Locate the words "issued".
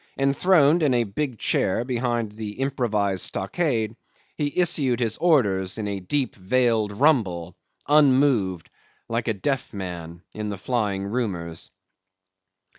4.59-4.99